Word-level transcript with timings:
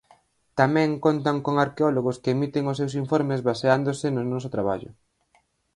Tamén 0.59 0.89
contan 1.05 1.37
con 1.45 1.55
arqueólogos 1.65 2.19
que 2.23 2.33
emiten 2.35 2.63
os 2.71 2.77
seus 2.79 2.93
informes 3.03 3.41
baseándose 3.49 4.05
no 4.11 4.21
noso 4.33 4.49
traballo. 4.55 4.91